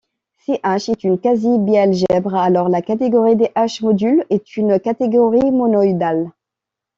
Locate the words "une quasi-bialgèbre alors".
1.03-2.69